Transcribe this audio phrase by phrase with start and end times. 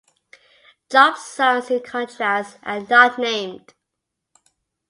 [0.91, 3.75] Job's sons, in contrast, are not named.